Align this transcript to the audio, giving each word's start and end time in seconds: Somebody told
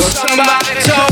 Somebody 0.00 0.80
told 0.80 1.11